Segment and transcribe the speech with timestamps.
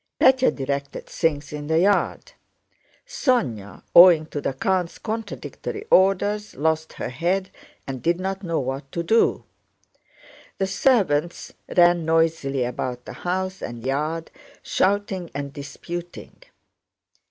[0.19, 2.31] Pétya directed things in the yard.
[3.07, 7.51] Sónya, owing to the count's contradictory orders, lost her head
[7.85, 9.43] and did not know what to do.
[10.57, 14.31] The servants ran noisily about the house and yard,
[14.63, 16.41] shouting and disputing.